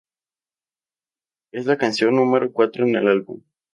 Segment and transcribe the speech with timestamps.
[1.51, 3.43] Es la canción número cuatro en el álbum.